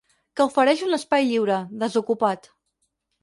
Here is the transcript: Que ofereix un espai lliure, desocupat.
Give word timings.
Que 0.39 0.45
ofereix 0.51 0.81
un 0.85 0.97
espai 0.97 1.27
lliure, 1.31 1.59
desocupat. 1.83 2.49